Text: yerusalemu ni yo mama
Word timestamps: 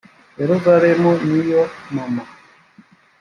yerusalemu 0.39 1.11
ni 1.27 1.39
yo 1.49 1.61
mama 1.95 2.23